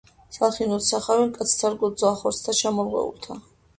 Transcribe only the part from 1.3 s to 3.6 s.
კაცთ სარგოდ ძვალ-ხორცთა ჩამორღვეულთა.